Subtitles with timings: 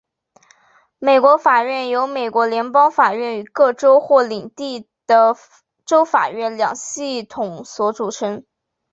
[0.97, 5.37] 美国法院由美国联邦法院与各州或领地的
[5.85, 8.43] 州法院两系统所组成。